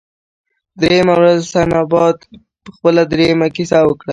[0.79, 2.17] دریمه ورځ سنباد
[2.75, 4.09] خپله دریمه کیسه وکړه.